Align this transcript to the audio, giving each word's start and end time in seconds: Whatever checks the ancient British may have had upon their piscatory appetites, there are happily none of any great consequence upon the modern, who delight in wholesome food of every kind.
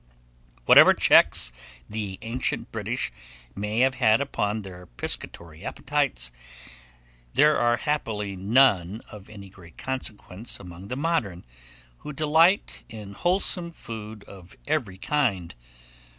Whatever 0.65 0.95
checks 0.95 1.51
the 1.87 2.17
ancient 2.23 2.71
British 2.71 3.11
may 3.55 3.81
have 3.81 3.93
had 4.01 4.19
upon 4.19 4.63
their 4.63 4.87
piscatory 4.87 5.63
appetites, 5.63 6.31
there 7.35 7.55
are 7.59 7.77
happily 7.77 8.35
none 8.35 9.03
of 9.11 9.29
any 9.29 9.47
great 9.49 9.77
consequence 9.77 10.59
upon 10.59 10.87
the 10.87 10.95
modern, 10.97 11.45
who 11.99 12.13
delight 12.13 12.83
in 12.89 13.13
wholesome 13.13 13.69
food 13.69 14.23
of 14.23 14.57
every 14.65 14.97
kind. 14.97 15.53